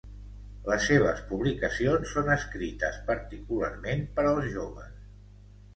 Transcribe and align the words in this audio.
Les 0.69 0.87
seves 0.91 1.21
publicacions 1.31 2.15
són 2.15 2.33
escrites 2.37 2.99
particularment 3.13 4.05
per 4.19 4.29
als 4.33 4.53
joves. 4.57 5.03